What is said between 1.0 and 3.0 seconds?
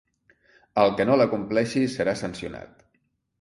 que no la compleixi serà sancionat.